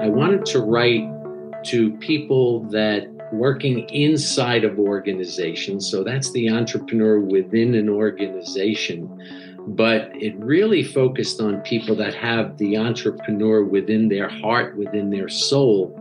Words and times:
I 0.00 0.08
wanted 0.08 0.46
to 0.46 0.60
write 0.60 1.04
to 1.64 1.92
people 1.98 2.64
that 2.70 3.06
working 3.32 3.86
inside 3.90 4.64
of 4.64 4.78
organizations. 4.78 5.90
So 5.90 6.02
that's 6.02 6.32
the 6.32 6.48
entrepreneur 6.48 7.20
within 7.20 7.74
an 7.74 7.90
organization. 7.90 9.08
But 9.68 10.10
it 10.14 10.34
really 10.36 10.82
focused 10.82 11.40
on 11.40 11.60
people 11.60 11.94
that 11.96 12.14
have 12.14 12.56
the 12.56 12.78
entrepreneur 12.78 13.62
within 13.62 14.08
their 14.08 14.30
heart, 14.30 14.74
within 14.76 15.10
their 15.10 15.28
soul, 15.28 15.94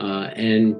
uh, 0.00 0.28
and 0.36 0.76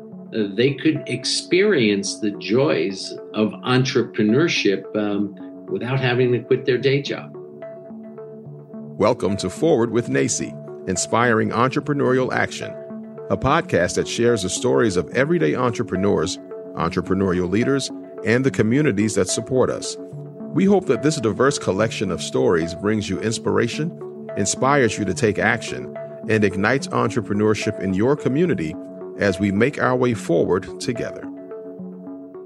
they 0.55 0.75
could 0.75 1.03
experience 1.07 2.21
the 2.21 2.33
joys 2.33 3.15
of 3.33 3.53
entrepreneurship 3.65 4.95
um, 4.95 5.35
without 5.65 5.99
having 5.99 6.31
to 6.33 6.41
quit 6.41 6.67
their 6.67 6.77
day 6.77 7.01
job. 7.01 7.33
Welcome 8.99 9.39
to 9.39 9.49
Forward 9.49 9.91
with 9.91 10.09
NACCE, 10.09 10.66
inspiring 10.87 11.51
entrepreneurial 11.51 12.33
action 12.33 12.75
a 13.29 13.37
podcast 13.37 13.97
that 13.97 14.07
shares 14.07 14.43
the 14.43 14.49
stories 14.49 14.97
of 14.97 15.09
everyday 15.11 15.57
entrepreneurs, 15.57 16.39
entrepreneurial 16.75 17.51
leaders, 17.51 17.91
and 18.25 18.45
the 18.45 18.51
communities 18.53 19.17
that 19.17 19.29
support 19.29 19.69
us. 19.69 19.97
We 20.53 20.65
hope 20.65 20.87
that 20.87 21.03
this 21.03 21.21
diverse 21.21 21.59
collection 21.59 22.13
of 22.13 22.23
stories 22.23 22.75
brings 22.77 23.09
you 23.09 23.21
inspiration, 23.21 24.31
inspires 24.37 24.97
you 24.97 25.05
to 25.07 25.15
take 25.15 25.41
action, 25.41 25.97
and 26.29 26.45
ignites 26.45 26.87
entrepreneurship 26.89 27.81
in 27.81 27.95
your 27.95 28.15
community 28.15 28.75
as 29.19 29.41
we 29.41 29.51
make 29.51 29.83
our 29.83 29.97
way 29.97 30.15
forward 30.15 30.81
together. 30.81 31.29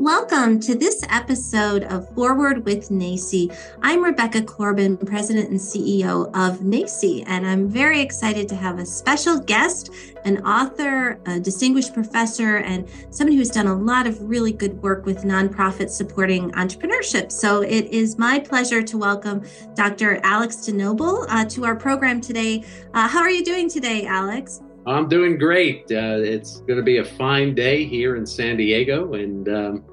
Welcome 0.01 0.61
to 0.61 0.75
this 0.75 1.05
episode 1.11 1.85
of 1.85 2.09
Forward 2.15 2.65
with 2.65 2.89
NACCE. 2.89 3.55
I'm 3.83 4.03
Rebecca 4.03 4.41
Corbin, 4.41 4.97
President 4.97 5.51
and 5.51 5.61
CEO 5.61 6.29
of 6.29 6.61
NACCE, 6.61 7.25
and 7.27 7.47
I'm 7.47 7.69
very 7.69 8.01
excited 8.01 8.49
to 8.49 8.55
have 8.57 8.79
a 8.79 8.87
special 8.87 9.39
guest, 9.39 9.91
an 10.25 10.43
author, 10.47 11.21
a 11.27 11.39
distinguished 11.39 11.93
professor, 11.93 12.57
and 12.57 12.89
someone 13.11 13.37
who's 13.37 13.51
done 13.51 13.67
a 13.67 13.77
lot 13.77 14.07
of 14.07 14.23
really 14.23 14.53
good 14.53 14.81
work 14.81 15.05
with 15.05 15.19
nonprofits 15.19 15.91
supporting 15.91 16.51
entrepreneurship. 16.53 17.31
So 17.31 17.61
it 17.61 17.85
is 17.89 18.17
my 18.17 18.39
pleasure 18.39 18.83
to 18.83 18.97
welcome 18.97 19.45
Dr. 19.75 20.19
Alex 20.25 20.57
DeNoble 20.57 21.27
uh, 21.29 21.45
to 21.45 21.67
our 21.67 21.77
program 21.77 22.23
today. 22.23 22.65
Uh, 22.95 23.07
how 23.07 23.21
are 23.21 23.31
you 23.31 23.45
doing 23.45 23.69
today, 23.69 24.07
Alex? 24.07 24.63
I'm 24.87 25.11
doing 25.11 25.37
great. 25.37 25.83
Uh, 25.93 26.21
it's 26.23 26.61
going 26.63 26.79
to 26.79 26.83
be 26.83 26.97
a 26.97 27.05
fine 27.05 27.55
day 27.55 27.85
here 27.85 28.17
in 28.17 28.25
San 28.25 28.57
Diego, 28.57 29.13
and 29.13 29.47
um, 29.51 29.85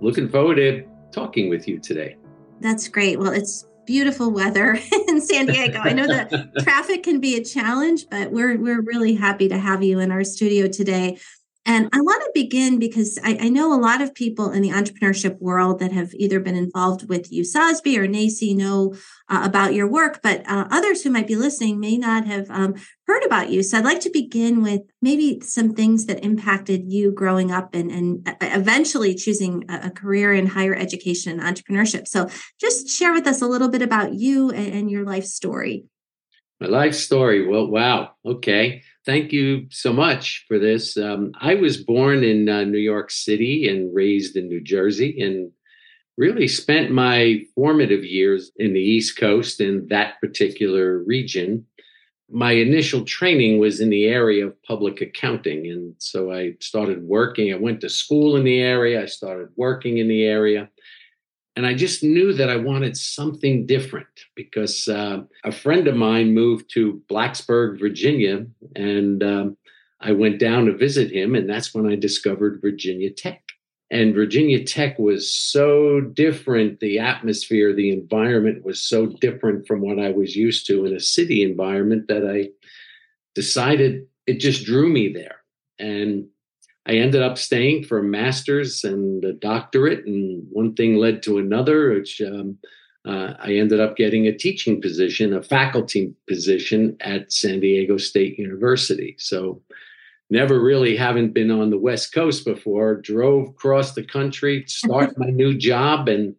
looking 0.00 0.28
forward 0.28 0.56
to 0.56 0.84
talking 1.12 1.48
with 1.48 1.66
you 1.68 1.78
today. 1.78 2.16
That's 2.60 2.88
great. 2.88 3.18
Well, 3.18 3.32
it's 3.32 3.66
beautiful 3.86 4.30
weather 4.30 4.78
in 5.08 5.20
San 5.20 5.46
Diego. 5.46 5.78
I 5.78 5.92
know 5.92 6.06
that 6.06 6.30
traffic 6.58 7.02
can 7.02 7.20
be 7.20 7.36
a 7.36 7.44
challenge, 7.44 8.06
but 8.10 8.30
we're 8.30 8.58
we're 8.58 8.82
really 8.82 9.14
happy 9.14 9.48
to 9.48 9.58
have 9.58 9.82
you 9.82 9.98
in 9.98 10.10
our 10.10 10.24
studio 10.24 10.68
today. 10.68 11.18
And 11.68 11.90
I 11.92 12.00
want 12.00 12.22
to 12.22 12.30
begin 12.32 12.78
because 12.78 13.18
I, 13.22 13.36
I, 13.42 13.48
know 13.50 13.74
a 13.74 13.76
lot 13.78 14.00
of 14.00 14.14
people 14.14 14.52
in 14.52 14.62
the 14.62 14.70
entrepreneurship 14.70 15.38
world 15.38 15.80
that 15.80 15.92
have 15.92 16.14
either 16.14 16.40
been 16.40 16.56
involved 16.56 17.10
with 17.10 17.30
USASBE 17.30 17.98
or 17.98 18.08
NACCE 18.08 18.56
know 18.56 18.94
uh, 19.28 19.42
about 19.44 19.74
your 19.74 19.86
work, 19.86 20.20
but 20.22 20.48
uh, 20.48 20.66
others 20.70 21.02
who 21.02 21.10
might 21.10 21.26
be 21.26 21.36
listening 21.36 21.78
may 21.78 21.98
not 21.98 22.26
have 22.26 22.50
um, 22.50 22.74
heard 23.06 23.22
about 23.22 23.50
you. 23.50 23.62
So 23.62 23.76
I'd 23.76 23.84
like 23.84 24.00
to 24.00 24.10
begin 24.10 24.62
with 24.62 24.80
maybe 25.02 25.40
some 25.42 25.74
things 25.74 26.06
that 26.06 26.24
impacted 26.24 26.90
you 26.90 27.12
growing 27.12 27.52
up 27.52 27.74
and, 27.74 27.90
and 27.90 28.26
uh, 28.26 28.32
eventually 28.40 29.14
choosing 29.14 29.66
a, 29.68 29.88
a, 29.88 29.90
career 29.90 30.32
in 30.32 30.46
higher 30.46 30.74
education 30.74 31.38
and 31.38 31.54
entrepreneurship. 31.56 32.08
So 32.08 32.30
just 32.58 32.88
share 32.88 33.12
with 33.12 33.26
us 33.26 33.42
a 33.42 33.46
little 33.46 33.68
bit 33.68 33.82
about 33.82 34.14
you 34.14 34.48
and, 34.48 34.72
and 34.72 34.90
your 34.90 35.04
life 35.04 35.26
story. 35.26 35.84
My 36.60 36.68
life 36.68 36.94
story. 36.94 37.46
Well, 37.46 37.66
wow. 37.66 38.12
Okay 38.24 38.84
thank 39.04 39.32
you 39.32 39.66
so 39.70 39.92
much 39.92 40.44
for 40.48 40.58
this. 40.58 40.96
Um, 40.96 41.32
I 41.40 41.54
was 41.54 41.76
born 41.76 42.24
in 42.24 42.48
uh, 42.48 42.64
New 42.64 42.78
York 42.78 43.10
City 43.10 43.68
and 43.68 43.94
raised 43.94 44.36
in 44.36 44.48
New 44.48 44.60
Jersey, 44.60 45.20
and 45.20 45.50
really 46.18 46.48
spent 46.48 46.90
my 46.90 47.40
formative 47.54 48.04
years 48.04 48.50
in 48.56 48.74
the 48.74 48.80
East 48.80 49.16
Coast 49.16 49.60
in 49.60 49.86
that 49.88 50.20
particular 50.20 50.98
region. 50.98 51.64
My 52.28 52.52
initial 52.52 53.04
training 53.04 53.58
was 53.58 53.80
in 53.80 53.88
the 53.88 54.06
area 54.06 54.48
of 54.48 54.62
public 54.64 55.00
accounting. 55.00 55.70
And 55.70 55.94
so 55.98 56.32
I 56.32 56.56
started 56.60 57.04
working. 57.04 57.54
I 57.54 57.56
went 57.56 57.80
to 57.82 57.88
school 57.88 58.36
in 58.36 58.44
the 58.44 58.58
area, 58.58 59.00
I 59.00 59.06
started 59.06 59.48
working 59.56 59.98
in 59.98 60.08
the 60.08 60.24
area. 60.24 60.68
And 61.58 61.66
I 61.66 61.74
just 61.74 62.04
knew 62.04 62.32
that 62.34 62.48
I 62.48 62.54
wanted 62.54 62.96
something 62.96 63.66
different 63.66 64.06
because 64.36 64.86
uh, 64.86 65.22
a 65.42 65.50
friend 65.50 65.88
of 65.88 65.96
mine 65.96 66.32
moved 66.32 66.70
to 66.74 67.02
Blacksburg, 67.10 67.80
Virginia, 67.80 68.46
and 68.76 69.24
um, 69.24 69.56
I 70.00 70.12
went 70.12 70.38
down 70.38 70.66
to 70.66 70.76
visit 70.76 71.10
him. 71.10 71.34
And 71.34 71.50
that's 71.50 71.74
when 71.74 71.90
I 71.90 71.96
discovered 71.96 72.60
Virginia 72.62 73.10
Tech. 73.10 73.42
And 73.90 74.14
Virginia 74.14 74.64
Tech 74.64 75.00
was 75.00 75.34
so 75.34 76.00
different. 76.00 76.78
The 76.78 77.00
atmosphere, 77.00 77.74
the 77.74 77.90
environment 77.90 78.64
was 78.64 78.80
so 78.80 79.06
different 79.06 79.66
from 79.66 79.80
what 79.80 79.98
I 79.98 80.12
was 80.12 80.36
used 80.36 80.64
to 80.68 80.86
in 80.86 80.94
a 80.94 81.00
city 81.00 81.42
environment 81.42 82.06
that 82.06 82.24
I 82.24 82.50
decided 83.34 84.06
it 84.28 84.38
just 84.38 84.64
drew 84.64 84.88
me 84.88 85.12
there. 85.12 85.38
And 85.80 86.28
I 86.88 86.92
ended 86.96 87.22
up 87.22 87.36
staying 87.36 87.84
for 87.84 87.98
a 87.98 88.02
master's 88.02 88.82
and 88.82 89.22
a 89.22 89.34
doctorate, 89.34 90.06
and 90.06 90.46
one 90.50 90.74
thing 90.74 90.96
led 90.96 91.22
to 91.24 91.36
another, 91.36 91.92
which 91.92 92.22
um, 92.22 92.58
uh, 93.06 93.34
I 93.38 93.54
ended 93.54 93.78
up 93.78 93.96
getting 93.96 94.26
a 94.26 94.36
teaching 94.36 94.80
position, 94.80 95.34
a 95.34 95.42
faculty 95.42 96.14
position 96.26 96.96
at 97.00 97.30
San 97.30 97.60
Diego 97.60 97.98
State 97.98 98.38
University. 98.38 99.16
So, 99.18 99.60
never 100.30 100.60
really 100.60 100.96
haven't 100.96 101.34
been 101.34 101.50
on 101.50 101.70
the 101.70 101.78
West 101.78 102.12
Coast 102.12 102.44
before. 102.44 102.96
Drove 102.96 103.48
across 103.48 103.92
the 103.92 104.04
country, 104.04 104.64
start 104.66 105.12
my 105.18 105.28
new 105.28 105.56
job, 105.56 106.08
and 106.08 106.34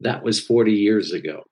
that 0.00 0.24
was 0.24 0.40
40 0.40 0.72
years 0.72 1.12
ago. 1.12 1.44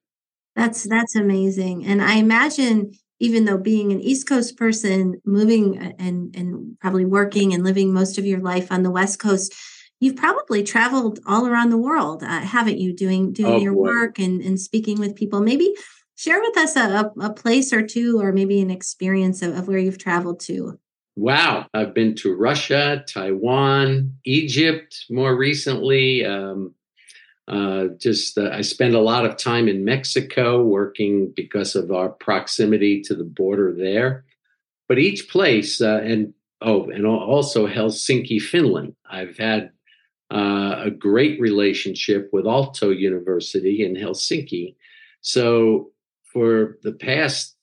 That's 0.56 0.82
that's 0.82 1.14
amazing, 1.16 1.86
and 1.86 2.02
I 2.02 2.16
imagine 2.16 2.92
even 3.22 3.44
though 3.44 3.56
being 3.56 3.92
an 3.92 4.00
East 4.00 4.28
Coast 4.28 4.56
person, 4.56 5.22
moving 5.24 5.78
and 5.78 6.34
and 6.34 6.76
probably 6.80 7.04
working 7.04 7.54
and 7.54 7.62
living 7.62 7.92
most 7.92 8.18
of 8.18 8.26
your 8.26 8.40
life 8.40 8.72
on 8.72 8.82
the 8.82 8.90
West 8.90 9.20
Coast, 9.20 9.54
you've 10.00 10.16
probably 10.16 10.64
traveled 10.64 11.20
all 11.24 11.46
around 11.46 11.70
the 11.70 11.78
world, 11.78 12.24
uh, 12.24 12.40
haven't 12.40 12.78
you? 12.78 12.92
Doing 12.92 13.32
doing 13.32 13.52
oh, 13.52 13.60
your 13.60 13.74
boy. 13.74 13.82
work 13.82 14.18
and 14.18 14.42
and 14.42 14.60
speaking 14.60 14.98
with 14.98 15.14
people. 15.14 15.40
Maybe 15.40 15.72
share 16.16 16.40
with 16.40 16.58
us 16.58 16.74
a, 16.74 17.12
a 17.20 17.32
place 17.32 17.72
or 17.72 17.86
two, 17.86 18.20
or 18.20 18.32
maybe 18.32 18.60
an 18.60 18.72
experience 18.72 19.40
of, 19.40 19.56
of 19.56 19.68
where 19.68 19.78
you've 19.78 19.98
traveled 19.98 20.40
to. 20.40 20.80
Wow, 21.14 21.66
I've 21.72 21.94
been 21.94 22.16
to 22.16 22.34
Russia, 22.34 23.04
Taiwan, 23.06 24.16
Egypt 24.24 25.04
more 25.10 25.36
recently. 25.36 26.24
Um, 26.24 26.74
uh, 27.48 27.86
just 27.98 28.38
uh, 28.38 28.50
I 28.52 28.60
spend 28.60 28.94
a 28.94 29.00
lot 29.00 29.24
of 29.24 29.36
time 29.36 29.68
in 29.68 29.84
Mexico 29.84 30.62
working 30.62 31.32
because 31.34 31.74
of 31.74 31.90
our 31.90 32.08
proximity 32.08 33.02
to 33.02 33.14
the 33.14 33.24
border 33.24 33.74
there. 33.76 34.24
But 34.88 34.98
each 34.98 35.28
place, 35.28 35.80
uh, 35.80 36.00
and 36.04 36.34
oh, 36.60 36.90
and 36.90 37.06
also 37.06 37.66
Helsinki, 37.66 38.40
Finland. 38.40 38.94
I've 39.10 39.36
had 39.36 39.72
uh, 40.32 40.82
a 40.84 40.90
great 40.90 41.40
relationship 41.40 42.30
with 42.32 42.44
Aalto 42.44 42.96
University 42.96 43.84
in 43.84 43.94
Helsinki. 43.94 44.76
So 45.20 45.90
for 46.32 46.78
the 46.82 46.92
past 46.92 47.56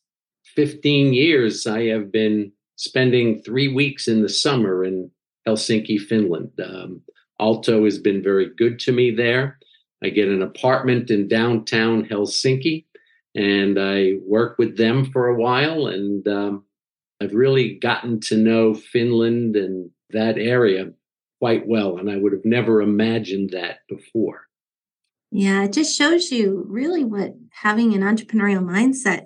15 0.55 1.13
years, 1.13 1.65
I 1.65 1.85
have 1.85 2.11
been 2.11 2.51
spending 2.75 3.41
three 3.41 3.67
weeks 3.67 4.07
in 4.07 4.21
the 4.21 4.29
summer 4.29 4.83
in 4.83 5.11
Helsinki, 5.47 5.99
Finland. 5.99 6.51
Um, 6.63 7.01
has 7.39 7.97
been 7.97 8.21
very 8.21 8.49
good 8.57 8.79
to 8.79 8.91
me 8.91 9.11
there. 9.11 9.58
I 10.03 10.09
get 10.09 10.29
an 10.29 10.41
apartment 10.41 11.09
in 11.09 11.27
downtown 11.27 12.05
Helsinki 12.05 12.85
and 13.35 13.77
I 13.79 14.13
work 14.25 14.57
with 14.57 14.77
them 14.77 15.11
for 15.11 15.27
a 15.27 15.35
while. 15.35 15.87
And 15.87 16.27
um, 16.27 16.65
I've 17.21 17.33
really 17.33 17.75
gotten 17.75 18.19
to 18.21 18.37
know 18.37 18.73
Finland 18.73 19.55
and 19.55 19.89
that 20.11 20.37
area 20.37 20.91
quite 21.39 21.67
well. 21.67 21.97
And 21.97 22.09
I 22.09 22.17
would 22.17 22.33
have 22.33 22.45
never 22.45 22.81
imagined 22.81 23.51
that 23.51 23.79
before. 23.87 24.47
Yeah, 25.31 25.63
it 25.63 25.73
just 25.73 25.95
shows 25.95 26.31
you 26.31 26.65
really 26.67 27.03
what 27.03 27.35
having 27.51 27.93
an 27.93 28.01
entrepreneurial 28.01 28.63
mindset 28.63 29.25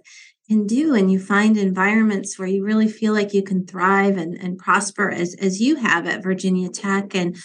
can 0.50 0.68
do. 0.68 0.94
And 0.94 1.12
you 1.12 1.20
find 1.20 1.58
environments 1.58 2.38
where 2.38 2.48
you 2.48 2.66
really 2.66 2.90
feel 2.90 3.14
like 3.14 3.34
you 3.34 3.42
can 3.42 3.66
thrive 3.66 4.18
and, 4.18 4.36
and 4.36 4.58
prosper 4.58 5.10
as, 5.10 5.34
as 5.36 5.62
you 5.62 5.78
have 5.78 6.06
at 6.06 6.22
Virginia 6.22 6.70
Tech. 6.70 7.16
And 7.16 7.38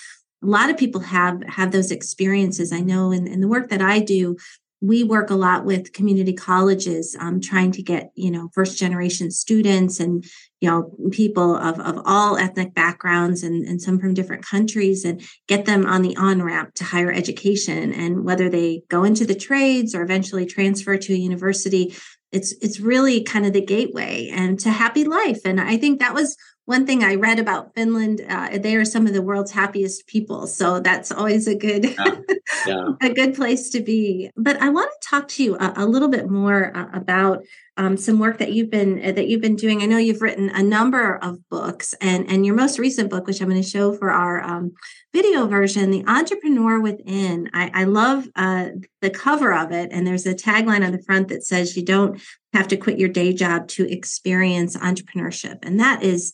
a 0.42 0.46
lot 0.46 0.70
of 0.70 0.76
people 0.76 1.00
have 1.00 1.42
have 1.48 1.72
those 1.72 1.90
experiences. 1.90 2.72
I 2.72 2.80
know 2.80 3.12
in, 3.12 3.26
in 3.26 3.40
the 3.40 3.48
work 3.48 3.68
that 3.70 3.82
i 3.82 3.98
do 3.98 4.36
we 4.80 5.02
work 5.02 5.30
a 5.30 5.34
lot 5.34 5.64
with 5.64 5.92
community 5.92 6.32
colleges 6.32 7.16
um, 7.18 7.40
trying 7.40 7.72
to 7.72 7.82
get 7.82 8.10
you 8.14 8.30
know 8.30 8.48
first 8.52 8.78
generation 8.78 9.30
students 9.30 9.98
and 9.98 10.24
you 10.60 10.70
know 10.70 10.92
people 11.10 11.56
of, 11.56 11.80
of 11.80 12.00
all 12.04 12.36
ethnic 12.36 12.74
backgrounds 12.74 13.42
and, 13.42 13.66
and 13.66 13.82
some 13.82 13.98
from 13.98 14.14
different 14.14 14.44
countries 14.44 15.04
and 15.04 15.22
get 15.48 15.64
them 15.64 15.84
on 15.86 16.02
the 16.02 16.16
on 16.16 16.42
ramp 16.42 16.74
to 16.74 16.84
higher 16.84 17.12
education. 17.12 17.92
And 17.92 18.24
whether 18.24 18.48
they 18.48 18.82
go 18.88 19.04
into 19.04 19.24
the 19.24 19.34
trades 19.34 19.94
or 19.94 20.02
eventually 20.02 20.46
transfer 20.46 20.96
to 20.96 21.12
a 21.12 21.16
university 21.16 21.94
it's 22.30 22.52
it's 22.60 22.78
really 22.78 23.22
kind 23.22 23.46
of 23.46 23.54
the 23.54 23.64
gateway 23.64 24.28
and 24.30 24.60
to 24.60 24.70
happy 24.70 25.04
life. 25.04 25.40
And 25.44 25.60
i 25.60 25.76
think 25.76 25.98
that 25.98 26.14
was 26.14 26.36
one 26.68 26.84
thing 26.84 27.02
i 27.02 27.14
read 27.14 27.38
about 27.38 27.74
finland 27.74 28.20
uh, 28.28 28.58
they 28.58 28.76
are 28.76 28.84
some 28.84 29.06
of 29.06 29.14
the 29.14 29.22
world's 29.22 29.52
happiest 29.52 30.06
people 30.06 30.46
so 30.46 30.80
that's 30.80 31.10
always 31.10 31.48
a 31.48 31.54
good 31.54 31.84
yeah. 31.84 32.16
Yeah. 32.66 32.88
a 33.02 33.10
good 33.10 33.34
place 33.34 33.70
to 33.70 33.80
be 33.80 34.30
but 34.36 34.60
i 34.60 34.68
want 34.68 34.90
to 34.90 35.08
talk 35.08 35.28
to 35.28 35.44
you 35.44 35.56
a, 35.56 35.72
a 35.76 35.86
little 35.86 36.08
bit 36.08 36.28
more 36.28 36.76
uh, 36.76 36.88
about 36.92 37.42
um, 37.76 37.96
some 37.96 38.18
work 38.18 38.38
that 38.38 38.52
you've 38.52 38.70
been 38.70 39.04
uh, 39.04 39.12
that 39.12 39.28
you've 39.28 39.40
been 39.40 39.56
doing 39.56 39.82
i 39.82 39.86
know 39.86 39.98
you've 39.98 40.22
written 40.22 40.50
a 40.50 40.62
number 40.62 41.16
of 41.16 41.46
books 41.48 41.94
and 42.00 42.28
and 42.30 42.44
your 42.44 42.54
most 42.54 42.78
recent 42.78 43.08
book 43.10 43.26
which 43.26 43.40
i'm 43.40 43.48
going 43.48 43.62
to 43.62 43.68
show 43.68 43.92
for 43.92 44.10
our 44.10 44.42
um, 44.42 44.72
video 45.12 45.46
version 45.46 45.90
the 45.90 46.04
entrepreneur 46.06 46.80
within 46.80 47.48
i, 47.54 47.70
I 47.72 47.84
love 47.84 48.26
uh, 48.34 48.68
the 49.00 49.10
cover 49.10 49.54
of 49.54 49.70
it 49.70 49.90
and 49.92 50.06
there's 50.06 50.26
a 50.26 50.34
tagline 50.34 50.84
on 50.84 50.92
the 50.92 51.02
front 51.02 51.28
that 51.28 51.44
says 51.44 51.76
you 51.76 51.84
don't 51.84 52.20
have 52.54 52.68
to 52.68 52.76
quit 52.76 52.98
your 52.98 53.08
day 53.08 53.32
job 53.32 53.68
to 53.68 53.90
experience 53.90 54.76
entrepreneurship. 54.76 55.58
And 55.62 55.80
that 55.80 56.02
is, 56.02 56.32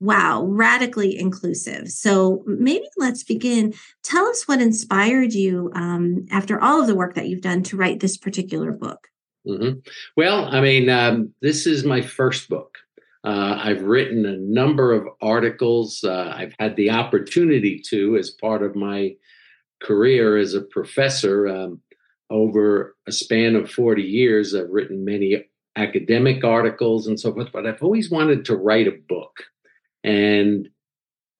wow, 0.00 0.44
radically 0.44 1.18
inclusive. 1.18 1.88
So 1.88 2.42
maybe 2.46 2.86
let's 2.96 3.22
begin. 3.22 3.74
Tell 4.02 4.26
us 4.26 4.48
what 4.48 4.62
inspired 4.62 5.32
you 5.32 5.70
um, 5.74 6.26
after 6.30 6.60
all 6.60 6.80
of 6.80 6.86
the 6.86 6.94
work 6.94 7.14
that 7.14 7.28
you've 7.28 7.42
done 7.42 7.62
to 7.64 7.76
write 7.76 8.00
this 8.00 8.16
particular 8.16 8.72
book. 8.72 9.08
Mm-hmm. 9.46 9.78
Well, 10.16 10.46
I 10.46 10.60
mean, 10.60 10.88
um, 10.88 11.34
this 11.42 11.66
is 11.66 11.84
my 11.84 12.02
first 12.02 12.48
book. 12.48 12.78
Uh, 13.22 13.60
I've 13.62 13.82
written 13.82 14.24
a 14.24 14.38
number 14.38 14.92
of 14.94 15.06
articles. 15.20 16.02
Uh, 16.02 16.32
I've 16.34 16.54
had 16.58 16.76
the 16.76 16.90
opportunity 16.90 17.80
to, 17.88 18.16
as 18.16 18.30
part 18.30 18.62
of 18.62 18.74
my 18.74 19.14
career 19.82 20.38
as 20.38 20.54
a 20.54 20.62
professor, 20.62 21.46
um, 21.46 21.80
over 22.30 22.96
a 23.06 23.12
span 23.12 23.56
of 23.56 23.70
40 23.70 24.02
years, 24.02 24.54
I've 24.54 24.70
written 24.70 25.04
many 25.04 25.44
academic 25.76 26.44
articles 26.44 27.06
and 27.06 27.18
so 27.18 27.32
forth, 27.32 27.50
but 27.52 27.66
I've 27.66 27.82
always 27.82 28.10
wanted 28.10 28.44
to 28.46 28.56
write 28.56 28.86
a 28.86 28.98
book. 29.08 29.44
And 30.04 30.68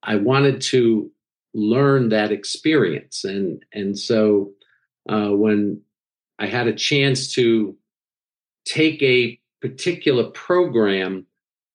I 0.03 0.17
wanted 0.17 0.61
to 0.63 1.11
learn 1.55 2.11
that 2.11 2.33
experience. 2.33 3.25
And, 3.25 3.65
and 3.73 3.99
so 3.99 4.53
uh, 5.09 5.31
when 5.31 5.83
I 6.39 6.47
had 6.47 6.69
a 6.69 6.75
chance 6.75 7.33
to 7.35 7.77
take 8.65 9.03
a 9.03 9.39
particular 9.61 10.25
program 10.31 11.27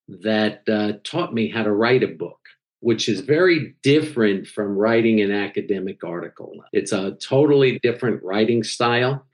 that 0.07 0.63
uh, 0.69 0.93
taught 1.03 1.33
me 1.33 1.49
how 1.49 1.63
to 1.63 1.71
write 1.71 2.03
a 2.03 2.07
book, 2.07 2.39
which 2.79 3.09
is 3.09 3.21
very 3.21 3.75
different 3.83 4.47
from 4.47 4.77
writing 4.77 5.21
an 5.21 5.31
academic 5.31 6.03
article. 6.03 6.53
It's 6.71 6.91
a 6.91 7.11
totally 7.21 7.79
different 7.79 8.23
writing 8.23 8.63
style. 8.63 9.25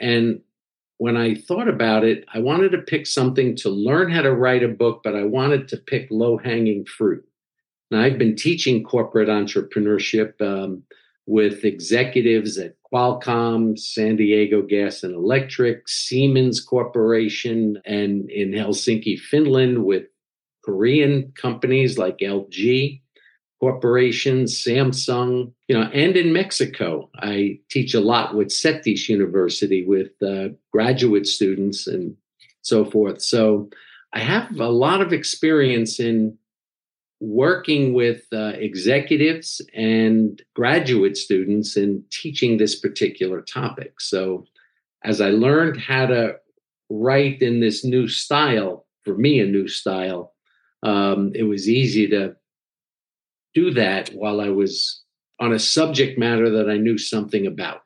And 0.00 0.40
when 0.98 1.16
I 1.16 1.34
thought 1.34 1.68
about 1.68 2.04
it, 2.04 2.24
I 2.32 2.38
wanted 2.38 2.70
to 2.72 2.78
pick 2.78 3.06
something 3.06 3.56
to 3.56 3.68
learn 3.68 4.10
how 4.10 4.22
to 4.22 4.32
write 4.32 4.62
a 4.62 4.68
book, 4.68 5.00
but 5.02 5.16
I 5.16 5.24
wanted 5.24 5.68
to 5.68 5.76
pick 5.76 6.08
low 6.10 6.36
hanging 6.36 6.84
fruit. 6.84 7.26
Now, 7.90 8.02
I've 8.02 8.18
been 8.18 8.36
teaching 8.36 8.84
corporate 8.84 9.28
entrepreneurship 9.28 10.40
um, 10.40 10.82
with 11.26 11.64
executives 11.64 12.58
at 12.58 12.76
Qualcomm, 12.92 13.78
San 13.78 14.16
Diego 14.16 14.62
Gas 14.62 15.02
and 15.02 15.14
Electric, 15.14 15.88
Siemens 15.88 16.60
Corporation, 16.60 17.80
and 17.84 18.30
in 18.30 18.52
Helsinki, 18.52 19.18
Finland, 19.18 19.84
with 19.84 20.04
Korean 20.64 21.32
companies 21.36 21.98
like 21.98 22.18
LG 22.18 23.00
corporations, 23.64 24.62
Samsung, 24.62 25.50
you 25.68 25.74
know, 25.74 25.88
and 25.94 26.18
in 26.18 26.34
Mexico. 26.34 27.08
I 27.16 27.60
teach 27.70 27.94
a 27.94 28.06
lot 28.12 28.34
with 28.34 28.48
CETYS 28.48 29.08
University 29.08 29.86
with 29.86 30.10
uh, 30.22 30.48
graduate 30.70 31.26
students 31.26 31.86
and 31.86 32.14
so 32.60 32.84
forth. 32.84 33.22
So 33.22 33.70
I 34.12 34.18
have 34.18 34.60
a 34.60 34.68
lot 34.68 35.00
of 35.00 35.14
experience 35.14 35.98
in 35.98 36.36
working 37.20 37.94
with 37.94 38.24
uh, 38.34 38.52
executives 38.68 39.62
and 39.74 40.42
graduate 40.54 41.16
students 41.16 41.74
in 41.78 42.04
teaching 42.10 42.58
this 42.58 42.78
particular 42.78 43.40
topic. 43.40 43.98
So 43.98 44.44
as 45.04 45.22
I 45.22 45.30
learned 45.30 45.80
how 45.80 46.04
to 46.04 46.36
write 46.90 47.40
in 47.40 47.60
this 47.60 47.82
new 47.82 48.08
style, 48.08 48.84
for 49.04 49.16
me, 49.16 49.40
a 49.40 49.46
new 49.46 49.68
style, 49.68 50.34
um, 50.82 51.32
it 51.34 51.44
was 51.44 51.66
easy 51.66 52.06
to 52.08 52.36
do 53.54 53.72
that 53.72 54.10
while 54.10 54.40
I 54.40 54.48
was 54.48 55.02
on 55.40 55.52
a 55.52 55.58
subject 55.58 56.18
matter 56.18 56.50
that 56.50 56.70
I 56.70 56.76
knew 56.76 56.98
something 56.98 57.46
about. 57.46 57.82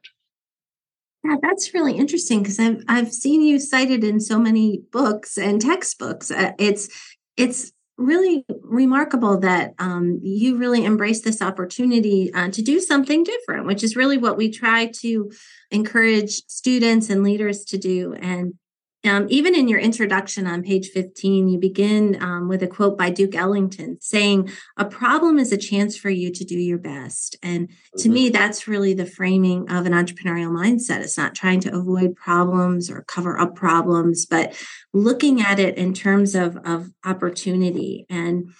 Yeah, 1.25 1.37
that's 1.43 1.75
really 1.75 1.95
interesting 1.95 2.43
because 2.43 2.59
I've 2.59 2.83
I've 2.89 3.13
seen 3.13 3.43
you 3.43 3.59
cited 3.59 4.05
in 4.05 4.21
so 4.21 4.39
many 4.39 4.83
books 4.93 5.37
and 5.37 5.61
textbooks. 5.61 6.31
Uh, 6.31 6.53
it's 6.59 6.89
it's 7.37 7.73
really 7.97 8.47
remarkable 8.63 9.41
that 9.41 9.75
um, 9.81 10.21
you 10.23 10.57
really 10.57 10.85
embrace 10.85 11.21
this 11.23 11.43
opportunity 11.43 12.33
uh, 12.33 12.49
to 12.51 12.63
do 12.63 12.79
something 12.79 13.25
different, 13.25 13.67
which 13.67 13.83
is 13.83 13.97
really 13.97 14.17
what 14.17 14.37
we 14.37 14.49
try 14.49 14.87
to 14.87 15.31
encourage 15.73 16.43
students 16.47 17.11
and 17.11 17.25
leaders 17.25 17.65
to 17.65 17.77
do. 17.77 18.15
And 18.15 18.55
um, 19.09 19.27
even 19.29 19.55
in 19.55 19.69
your 19.69 19.79
introduction 19.79 20.47
on 20.47 20.63
page 20.63 20.91
15, 20.91 21.49
you 21.49 21.59
begin 21.59 22.23
um, 22.23 22.49
with 22.49 22.63
a 22.63 22.67
quote 22.67 22.97
by 22.97 23.11
Duke 23.11 23.35
Ellington 23.35 23.99
saying, 24.01 24.51
A 24.77 24.85
problem 24.85 25.39
is 25.39 25.53
a 25.53 25.57
chance 25.57 25.97
for 25.97 26.11
you 26.11 26.31
to 26.33 26.45
do 26.45 26.59
your 26.59 26.79
best. 26.79 27.37
And 27.43 27.69
to 27.97 28.05
mm-hmm. 28.05 28.13
me, 28.13 28.29
that's 28.29 28.69
really 28.69 28.95
the 28.95 29.07
framing 29.07 29.71
of 29.71 29.87
an 29.87 29.93
entrepreneurial 29.93 30.51
mindset. 30.51 31.01
It's 31.01 31.19
not 31.19 31.35
trying 31.35 31.61
to 31.61 31.75
avoid 31.75 32.15
problems 32.15 32.91
or 32.91 33.05
cover 33.09 33.39
up 33.41 33.57
problems, 33.57 34.27
but 34.27 34.55
looking 34.93 35.41
at 35.41 35.59
it 35.59 35.77
in 35.77 35.95
terms 35.95 36.35
of, 36.35 36.57
of 36.65 36.91
opportunity. 37.05 38.07
And 38.09 38.53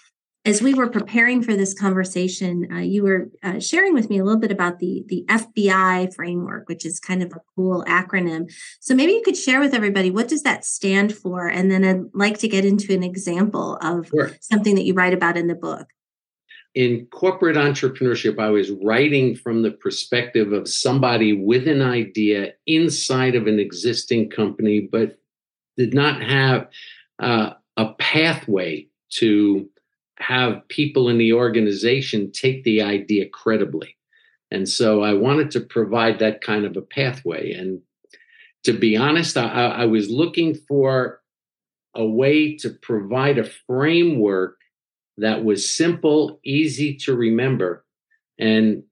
as 0.49 0.63
we 0.63 0.73
were 0.73 0.89
preparing 0.89 1.43
for 1.43 1.55
this 1.55 1.75
conversation, 1.75 2.67
uh, 2.71 2.79
you 2.79 3.03
were 3.03 3.29
uh, 3.43 3.59
sharing 3.59 3.93
with 3.93 4.09
me 4.09 4.17
a 4.17 4.23
little 4.23 4.39
bit 4.39 4.51
about 4.51 4.79
the 4.79 5.03
the 5.07 5.23
FBI 5.29 6.13
framework, 6.15 6.67
which 6.67 6.85
is 6.85 6.99
kind 6.99 7.21
of 7.21 7.31
a 7.33 7.41
cool 7.55 7.85
acronym. 7.87 8.51
So 8.79 8.95
maybe 8.95 9.13
you 9.13 9.21
could 9.23 9.37
share 9.37 9.59
with 9.59 9.75
everybody 9.75 10.09
what 10.09 10.27
does 10.27 10.41
that 10.43 10.65
stand 10.65 11.15
for, 11.15 11.47
and 11.47 11.69
then 11.69 11.85
I'd 11.85 12.01
like 12.13 12.39
to 12.39 12.47
get 12.47 12.65
into 12.65 12.93
an 12.93 13.03
example 13.03 13.77
of 13.81 14.07
sure. 14.07 14.31
something 14.41 14.73
that 14.75 14.85
you 14.85 14.93
write 14.95 15.13
about 15.13 15.37
in 15.37 15.47
the 15.47 15.55
book. 15.55 15.87
In 16.73 17.05
corporate 17.11 17.55
entrepreneurship, 17.55 18.39
I 18.39 18.49
was 18.49 18.71
writing 18.71 19.35
from 19.35 19.61
the 19.61 19.71
perspective 19.71 20.51
of 20.51 20.67
somebody 20.67 21.33
with 21.33 21.67
an 21.67 21.81
idea 21.81 22.53
inside 22.65 23.35
of 23.35 23.45
an 23.45 23.59
existing 23.59 24.31
company, 24.31 24.81
but 24.91 25.17
did 25.77 25.93
not 25.93 26.21
have 26.21 26.69
uh, 27.19 27.51
a 27.77 27.93
pathway 27.93 28.87
to 29.11 29.69
have 30.19 30.67
people 30.67 31.09
in 31.09 31.17
the 31.17 31.33
organization 31.33 32.31
take 32.31 32.63
the 32.63 32.81
idea 32.81 33.27
credibly. 33.29 33.95
And 34.51 34.67
so 34.67 35.03
I 35.03 35.13
wanted 35.13 35.51
to 35.51 35.61
provide 35.61 36.19
that 36.19 36.41
kind 36.41 36.65
of 36.65 36.75
a 36.75 36.81
pathway. 36.81 37.53
And 37.53 37.81
to 38.63 38.73
be 38.73 38.97
honest, 38.97 39.37
I, 39.37 39.47
I 39.47 39.85
was 39.85 40.09
looking 40.09 40.55
for 40.55 41.21
a 41.95 42.05
way 42.05 42.55
to 42.57 42.69
provide 42.69 43.37
a 43.37 43.49
framework 43.67 44.57
that 45.17 45.43
was 45.43 45.73
simple, 45.73 46.39
easy 46.43 46.95
to 46.95 47.15
remember. 47.15 47.85
And 48.37 48.83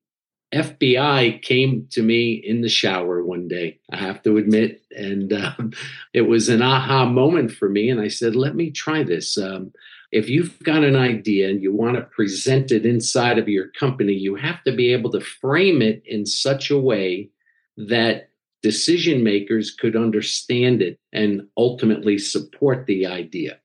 FBI 0.54 1.42
came 1.42 1.88
to 1.92 2.02
me 2.02 2.34
in 2.34 2.62
the 2.62 2.70
shower 2.70 3.24
one 3.24 3.48
day, 3.48 3.80
I 3.92 3.98
have 3.98 4.24
to 4.24 4.38
admit. 4.38 4.82
And 4.92 5.34
um, 5.58 5.74
it 6.14 6.22
was 6.22 6.50
an 6.50 6.62
aha 6.62 7.06
moment 7.06 7.52
for 7.52 7.70
me. 7.70 7.90
And 7.90 8.00
I 8.00 8.08
said, 8.08 8.36
let 8.36 8.56
me 8.56 8.72
try 8.72 9.04
this. 9.04 9.38
Um, 9.38 9.72
if 10.12 10.30
you've 10.30 10.58
got 10.60 10.84
an 10.84 10.96
idea 10.96 11.50
and 11.50 11.62
you 11.62 11.74
want 11.74 11.96
to 11.96 12.04
present 12.04 12.72
it 12.72 12.86
inside 12.86 13.38
of 13.38 13.50
your 13.50 13.68
company, 13.70 14.14
you 14.14 14.36
have 14.36 14.64
to 14.64 14.72
be 14.72 14.94
able 14.94 15.12
to 15.12 15.20
frame 15.20 15.82
it 15.82 16.02
in 16.06 16.26
such 16.26 16.70
a 16.70 16.80
way 16.80 17.30
that 17.76 18.30
decision 18.64 19.24
makers 19.24 19.72
could 19.72 19.96
understand 19.96 20.82
it 20.82 21.00
and 21.14 21.48
ultimately 21.58 22.18
support 22.18 22.86
the 22.86 23.06
idea. 23.06 23.60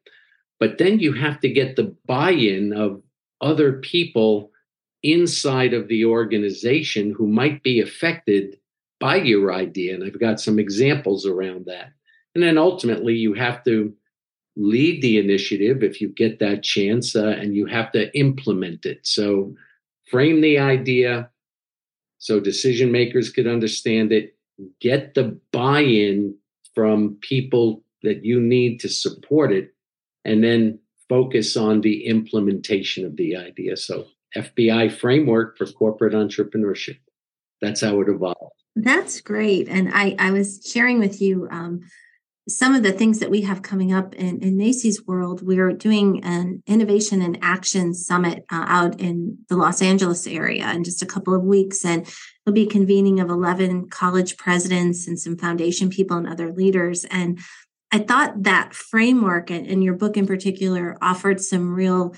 But 0.58 0.78
then 0.78 1.00
you 1.00 1.12
have 1.12 1.40
to 1.40 1.48
get 1.48 1.76
the 1.76 1.94
buy 2.06 2.32
in 2.32 2.72
of 2.72 3.02
other 3.40 3.74
people 3.74 4.50
inside 5.02 5.74
of 5.74 5.88
the 5.88 6.04
organization 6.04 7.14
who 7.16 7.26
might 7.26 7.62
be 7.62 7.80
affected 7.80 8.58
by 9.00 9.16
your 9.16 9.52
idea. 9.52 9.94
And 9.94 10.04
I've 10.04 10.20
got 10.20 10.40
some 10.40 10.58
examples 10.58 11.26
around 11.26 11.66
that. 11.66 11.92
And 12.34 12.42
then 12.44 12.56
ultimately, 12.56 13.14
you 13.14 13.34
have 13.34 13.64
to 13.64 13.92
lead 14.56 15.02
the 15.02 15.18
initiative 15.18 15.82
if 15.82 16.00
you 16.00 16.08
get 16.08 16.38
that 16.38 16.62
chance 16.62 17.16
uh, 17.16 17.36
and 17.38 17.54
you 17.54 17.66
have 17.66 17.90
to 17.92 18.16
implement 18.18 18.84
it. 18.84 19.00
So, 19.02 19.54
frame 20.10 20.40
the 20.40 20.58
idea 20.58 21.30
so 22.18 22.38
decision 22.38 22.92
makers 22.92 23.30
could 23.30 23.46
understand 23.46 24.12
it, 24.12 24.36
get 24.80 25.14
the 25.14 25.40
buy 25.52 25.80
in 25.80 26.36
from 26.74 27.16
people 27.20 27.82
that 28.02 28.24
you 28.24 28.40
need 28.40 28.78
to 28.80 28.88
support 28.88 29.52
it, 29.52 29.74
and 30.24 30.44
then 30.44 30.78
focus 31.08 31.56
on 31.56 31.80
the 31.80 32.06
implementation 32.06 33.04
of 33.04 33.16
the 33.16 33.36
idea. 33.36 33.76
So, 33.76 34.06
FBI 34.36 34.92
framework 34.92 35.58
for 35.58 35.66
corporate 35.66 36.14
entrepreneurship. 36.14 36.98
That's 37.60 37.80
how 37.80 38.00
it 38.00 38.08
evolved. 38.08 38.54
That's 38.76 39.20
great. 39.20 39.68
And 39.68 39.90
I, 39.92 40.14
I 40.18 40.30
was 40.30 40.60
sharing 40.64 40.98
with 40.98 41.20
you 41.20 41.48
um, 41.50 41.80
some 42.48 42.74
of 42.74 42.82
the 42.82 42.92
things 42.92 43.20
that 43.20 43.30
we 43.30 43.42
have 43.42 43.62
coming 43.62 43.92
up 43.92 44.14
in, 44.14 44.40
in 44.42 44.56
NACCE's 44.56 45.06
world, 45.06 45.46
we're 45.46 45.72
doing 45.72 46.22
an 46.24 46.62
innovation 46.66 47.22
and 47.22 47.38
action 47.40 47.94
summit 47.94 48.44
uh, 48.50 48.64
out 48.66 49.00
in 49.00 49.38
the 49.48 49.56
Los 49.56 49.80
Angeles 49.80 50.26
area 50.26 50.68
in 50.72 50.82
just 50.82 51.02
a 51.02 51.06
couple 51.06 51.34
of 51.34 51.42
weeks. 51.42 51.84
And 51.84 52.02
it'll 52.44 52.54
be 52.54 52.66
a 52.66 52.70
convening 52.70 53.20
of 53.20 53.30
11 53.30 53.90
college 53.90 54.36
presidents 54.36 55.06
and 55.06 55.18
some 55.18 55.36
foundation 55.36 55.88
people 55.88 56.16
and 56.16 56.28
other 56.28 56.52
leaders. 56.52 57.04
And 57.04 57.38
I 57.92 57.98
thought 57.98 58.42
that 58.42 58.74
framework 58.74 59.50
and, 59.50 59.66
and 59.66 59.84
your 59.84 59.94
book 59.94 60.16
in 60.16 60.26
particular 60.26 60.98
offered 61.00 61.40
some 61.40 61.72
real 61.72 62.14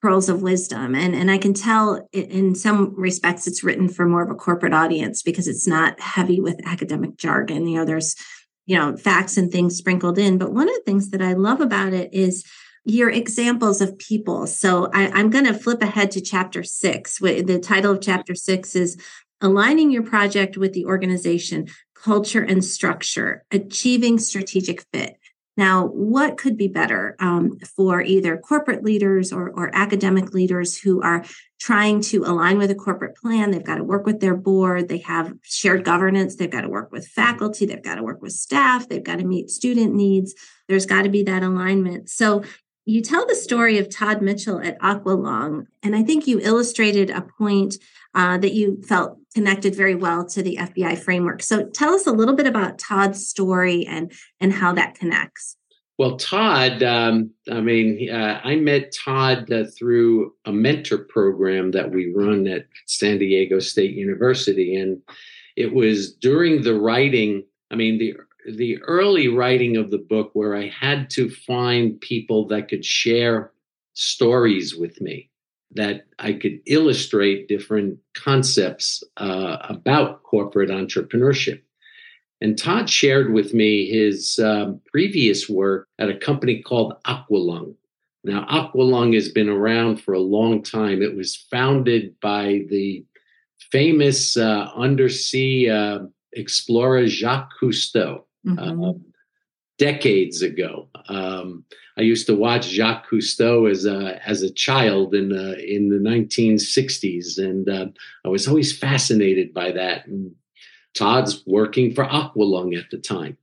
pearls 0.00 0.28
of 0.28 0.42
wisdom. 0.42 0.94
And, 0.94 1.14
and 1.14 1.30
I 1.30 1.38
can 1.38 1.54
tell 1.54 2.08
in 2.12 2.54
some 2.54 2.94
respects 2.96 3.46
it's 3.46 3.64
written 3.64 3.88
for 3.88 4.06
more 4.06 4.22
of 4.22 4.30
a 4.30 4.34
corporate 4.34 4.72
audience 4.72 5.22
because 5.22 5.48
it's 5.48 5.66
not 5.66 6.00
heavy 6.00 6.40
with 6.40 6.60
academic 6.66 7.16
jargon. 7.16 7.66
You 7.66 7.78
know, 7.78 7.84
there's 7.84 8.14
you 8.68 8.76
know, 8.76 8.94
facts 8.98 9.38
and 9.38 9.50
things 9.50 9.76
sprinkled 9.76 10.18
in. 10.18 10.36
But 10.36 10.52
one 10.52 10.68
of 10.68 10.74
the 10.74 10.82
things 10.84 11.08
that 11.10 11.22
I 11.22 11.32
love 11.32 11.62
about 11.62 11.94
it 11.94 12.12
is 12.12 12.44
your 12.84 13.08
examples 13.08 13.80
of 13.80 13.98
people. 13.98 14.46
So 14.46 14.90
I, 14.92 15.18
am 15.18 15.30
going 15.30 15.46
to 15.46 15.54
flip 15.54 15.82
ahead 15.82 16.10
to 16.12 16.20
chapter 16.20 16.62
six. 16.62 17.18
The 17.18 17.60
title 17.62 17.92
of 17.92 18.02
chapter 18.02 18.34
six 18.34 18.76
is 18.76 18.98
Aligning 19.40 19.90
Your 19.90 20.02
Project 20.02 20.58
with 20.58 20.74
the 20.74 20.84
Organization, 20.84 21.68
Culture 21.94 22.42
and 22.42 22.62
Structure, 22.62 23.42
Achieving 23.50 24.18
Strategic 24.18 24.82
Fit. 24.92 25.17
Now, 25.58 25.86
what 25.86 26.38
could 26.38 26.56
be 26.56 26.68
better 26.68 27.16
um, 27.18 27.58
for 27.58 28.00
either 28.00 28.36
corporate 28.36 28.84
leaders 28.84 29.32
or, 29.32 29.50
or 29.50 29.74
academic 29.74 30.32
leaders 30.32 30.78
who 30.78 31.02
are 31.02 31.24
trying 31.58 32.00
to 32.02 32.22
align 32.22 32.58
with 32.58 32.70
a 32.70 32.76
corporate 32.76 33.16
plan? 33.16 33.50
They've 33.50 33.64
got 33.64 33.78
to 33.78 33.82
work 33.84 34.06
with 34.06 34.20
their 34.20 34.36
board, 34.36 34.88
they 34.88 34.98
have 34.98 35.34
shared 35.42 35.84
governance, 35.84 36.36
they've 36.36 36.48
got 36.48 36.60
to 36.60 36.68
work 36.68 36.92
with 36.92 37.08
faculty, 37.08 37.66
they've 37.66 37.82
got 37.82 37.96
to 37.96 38.04
work 38.04 38.22
with 38.22 38.34
staff, 38.34 38.88
they've 38.88 39.02
got 39.02 39.18
to 39.18 39.24
meet 39.24 39.50
student 39.50 39.94
needs. 39.94 40.32
There's 40.68 40.86
got 40.86 41.02
to 41.02 41.08
be 41.08 41.24
that 41.24 41.42
alignment. 41.42 42.08
So, 42.08 42.44
you 42.84 43.02
tell 43.02 43.26
the 43.26 43.34
story 43.34 43.76
of 43.76 43.90
Todd 43.90 44.22
Mitchell 44.22 44.60
at 44.60 44.78
Aqualung, 44.78 45.66
and 45.82 45.94
I 45.94 46.02
think 46.02 46.26
you 46.26 46.40
illustrated 46.40 47.10
a 47.10 47.20
point 47.20 47.74
uh, 48.14 48.38
that 48.38 48.54
you 48.54 48.80
felt 48.82 49.17
connected 49.34 49.74
very 49.74 49.94
well 49.94 50.24
to 50.26 50.42
the 50.42 50.56
FBI 50.56 50.98
framework. 50.98 51.42
So 51.42 51.68
tell 51.68 51.94
us 51.94 52.06
a 52.06 52.12
little 52.12 52.34
bit 52.34 52.46
about 52.46 52.78
Todd's 52.78 53.26
story 53.26 53.86
and 53.86 54.12
and 54.40 54.52
how 54.52 54.72
that 54.74 54.94
connects. 54.94 55.56
Well, 55.98 56.16
Todd, 56.16 56.84
um, 56.84 57.32
I 57.50 57.60
mean, 57.60 58.08
uh, 58.08 58.40
I 58.44 58.54
met 58.54 58.92
Todd 58.92 59.50
uh, 59.52 59.64
through 59.76 60.32
a 60.44 60.52
mentor 60.52 60.98
program 60.98 61.72
that 61.72 61.90
we 61.90 62.12
run 62.14 62.46
at 62.46 62.66
San 62.86 63.18
Diego 63.18 63.58
State 63.58 63.94
University, 63.96 64.76
and 64.76 65.02
it 65.56 65.74
was 65.74 66.14
during 66.14 66.62
the 66.62 66.78
writing. 66.78 67.44
I 67.72 67.74
mean, 67.74 67.98
the 67.98 68.14
the 68.54 68.78
early 68.82 69.28
writing 69.28 69.76
of 69.76 69.90
the 69.90 69.98
book 69.98 70.30
where 70.34 70.56
I 70.56 70.68
had 70.68 71.10
to 71.10 71.28
find 71.28 72.00
people 72.00 72.46
that 72.48 72.68
could 72.68 72.84
share 72.84 73.52
stories 73.94 74.76
with 74.76 75.00
me 75.00 75.28
that 75.72 76.06
I 76.18 76.32
could 76.32 76.60
illustrate 76.66 77.48
different 77.48 77.98
concepts 78.14 79.02
uh, 79.18 79.58
about 79.68 80.22
corporate 80.22 80.70
entrepreneurship. 80.70 81.60
And 82.40 82.56
Todd 82.56 82.88
shared 82.88 83.32
with 83.32 83.52
me 83.52 83.88
his 83.90 84.38
uh, 84.38 84.72
previous 84.90 85.48
work 85.48 85.88
at 85.98 86.08
a 86.08 86.16
company 86.16 86.62
called 86.62 86.94
Aqualung. 87.04 87.74
Now, 88.24 88.46
Aqualung 88.46 89.14
has 89.14 89.28
been 89.28 89.48
around 89.48 90.00
for 90.00 90.14
a 90.14 90.20
long 90.20 90.62
time. 90.62 91.02
It 91.02 91.16
was 91.16 91.36
founded 91.50 92.18
by 92.20 92.64
the 92.68 93.04
famous 93.72 94.36
uh, 94.36 94.70
undersea 94.74 95.68
uh, 95.68 95.98
explorer 96.32 97.06
Jacques 97.06 97.52
Cousteau. 97.60 98.24
Mm-hmm. 98.46 99.07
Uh, 99.80 99.84
decades 99.84 100.42
ago. 100.42 100.88
Um, 101.08 101.64
I 101.96 102.02
used 102.02 102.26
to 102.26 102.34
watch 102.34 102.68
Jacques 102.68 103.08
Cousteau 103.10 103.70
as 103.70 103.84
a 103.84 104.20
as 104.26 104.42
a 104.42 104.52
child 104.52 105.14
in 105.14 105.30
the 105.30 105.58
in 105.64 105.88
the 105.88 105.98
1960s, 105.98 107.38
and 107.38 107.68
uh, 107.68 107.86
I 108.24 108.28
was 108.28 108.46
always 108.46 108.76
fascinated 108.76 109.52
by 109.52 109.72
that. 109.72 110.06
And 110.06 110.34
Todd's 110.94 111.44
working 111.46 111.94
for 111.94 112.04
Aqualung 112.04 112.78
at 112.78 112.90
the 112.90 112.98
time, 112.98 113.36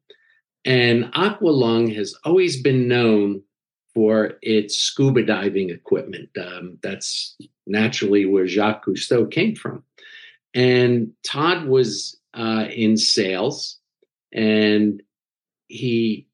and 0.64 1.06
Aqualung 1.14 1.94
has 1.96 2.16
always 2.24 2.62
been 2.62 2.88
known 2.88 3.42
for 3.94 4.34
its 4.42 4.78
scuba 4.78 5.24
diving 5.24 5.70
equipment. 5.70 6.30
Um, 6.38 6.78
that's 6.82 7.38
naturally 7.68 8.26
where 8.26 8.48
Jacques 8.48 8.86
Cousteau 8.86 9.30
came 9.30 9.56
from, 9.56 9.84
and 10.54 11.12
Todd 11.24 11.66
was 11.66 12.18
uh, 12.34 12.68
in 12.74 12.98
sales 12.98 13.80
and 14.36 15.02
he 15.68 16.28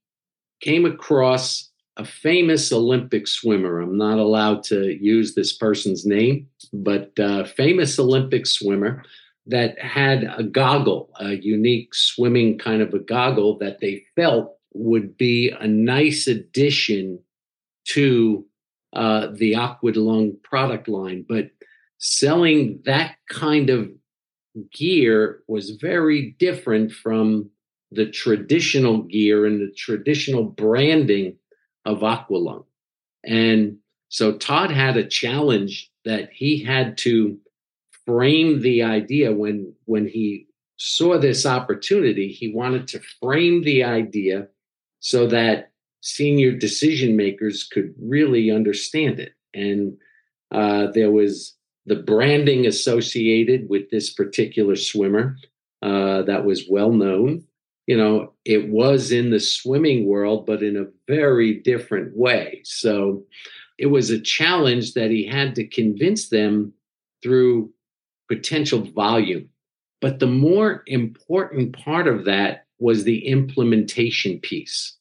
came 0.61 0.85
across 0.85 1.69
a 1.97 2.05
famous 2.05 2.71
Olympic 2.71 3.27
swimmer. 3.27 3.81
I'm 3.81 3.97
not 3.97 4.17
allowed 4.17 4.63
to 4.65 4.97
use 5.03 5.35
this 5.35 5.53
person's 5.53 6.05
name, 6.05 6.47
but 6.71 7.11
uh, 7.19 7.43
famous 7.43 8.00
Olympic 8.00 8.47
swimmer 8.47 9.03
that 9.47 9.77
had 9.79 10.23
a 10.38 10.43
goggle, 10.43 11.09
a 11.19 11.35
unique 11.35 11.93
swimming 11.93 12.57
kind 12.57 12.81
of 12.81 12.93
a 12.93 13.00
goggle 13.00 13.57
that 13.57 13.79
they 13.79 14.03
felt 14.15 14.55
would 14.73 15.17
be 15.17 15.50
a 15.59 15.67
nice 15.67 16.27
addition 16.27 17.19
to 17.85 18.45
uh, 18.93 19.27
the 19.33 19.53
Aqualung 19.53 20.41
product 20.43 20.88
line. 20.88 21.25
But 21.27 21.51
selling 21.97 22.81
that 22.85 23.15
kind 23.29 23.69
of 23.69 23.89
gear 24.71 25.41
was 25.47 25.71
very 25.71 26.35
different 26.39 26.91
from 26.91 27.50
the 27.91 28.10
traditional 28.10 29.03
gear 29.03 29.45
and 29.45 29.60
the 29.60 29.74
traditional 29.74 30.43
branding 30.43 31.36
of 31.86 32.00
Aqualung. 32.00 32.65
And 33.25 33.77
so 34.10 34.38
Todd 34.38 34.71
had 34.71 34.98
a 34.98 35.07
challenge 35.07 35.91
that 36.05 36.29
he 36.31 36.63
had 36.63 36.98
to 37.00 37.38
frame 38.05 38.62
the 38.62 38.83
idea 38.83 39.31
when 39.31 39.74
when 39.86 40.07
he 40.07 40.48
saw 40.77 41.17
this 41.17 41.45
opportunity 41.45 42.27
he 42.29 42.51
wanted 42.51 42.88
to 42.88 43.00
frame 43.21 43.63
the 43.63 43.83
idea 43.83 44.48
so 45.00 45.27
that 45.27 45.71
senior 46.01 46.51
decision 46.51 47.15
makers 47.15 47.67
could 47.71 47.93
really 48.01 48.50
understand 48.50 49.19
it 49.19 49.33
and 49.53 49.95
uh, 50.51 50.88
there 50.93 51.12
was 51.12 51.55
the 51.86 51.95
branding 51.95 52.65
associated 52.65 53.69
with 53.69 53.89
this 53.91 54.12
particular 54.12 54.75
swimmer 54.75 55.38
uh, 55.83 56.24
that 56.24 56.43
was 56.43 56.67
well 56.67 56.91
known 56.91 57.43
you 57.91 57.98
know, 57.98 58.31
it 58.45 58.69
was 58.69 59.12
in 59.12 59.31
the 59.31 59.39
swimming 59.41 60.05
world, 60.05 60.45
but 60.45 60.63
in 60.63 60.77
a 60.77 60.88
very 61.13 61.55
different 61.55 62.15
way. 62.15 62.62
So 62.63 63.25
it 63.77 63.88
was 63.88 64.10
a 64.10 64.21
challenge 64.21 64.93
that 64.93 65.12
he 65.12 65.27
had 65.27 65.55
to 65.55 65.67
convince 65.67 66.29
them 66.29 66.71
through 67.21 67.69
potential 68.29 68.79
volume. 68.79 69.50
But 70.00 70.19
the 70.19 70.33
more 70.48 70.83
important 70.88 71.77
part 71.77 72.07
of 72.07 72.24
that 72.24 72.65
was 72.79 73.03
the 73.03 73.27
implementation 73.27 74.39
piece, 74.39 74.95